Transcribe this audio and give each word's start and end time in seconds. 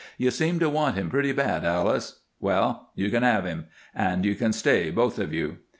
"You 0.17 0.31
seem 0.31 0.57
to 0.57 0.67
want 0.67 0.95
him 0.97 1.11
pretty 1.11 1.31
bad, 1.31 1.63
Alice. 1.63 2.21
Well, 2.39 2.89
you 2.95 3.11
can 3.11 3.21
have 3.21 3.45
him. 3.45 3.67
And 3.93 4.25
you 4.25 4.33
can 4.33 4.51
stay, 4.51 4.89
both 4.89 5.19
of 5.19 5.31
you." 5.31 5.57